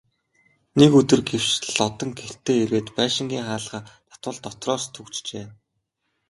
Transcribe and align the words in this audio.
Нэг 0.77 0.91
өдөр 0.99 1.21
гэвш 1.29 1.49
Лодон 1.77 2.11
гэртээ 2.19 2.57
ирээд 2.63 2.87
байшингийн 2.97 3.45
хаалгаа 3.47 3.81
татвал 4.09 4.37
дотроос 4.43 4.83
түгжжээ. 4.93 5.45